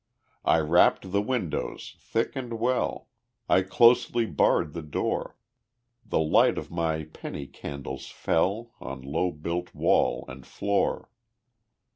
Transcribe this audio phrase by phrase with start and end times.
[0.45, 3.09] I wrapped the windows thick and well,
[3.47, 5.37] I closely barred the door,
[6.03, 11.11] The light of my penny candles fell On low built wall and floor.